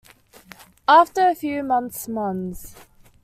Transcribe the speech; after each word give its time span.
After 0.87 1.29
a 1.29 1.35
few 1.35 1.61
months 1.61 2.07
Mons. 2.07 2.73